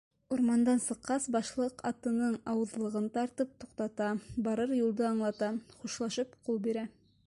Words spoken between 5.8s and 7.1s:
хушлашып ҡул бирә!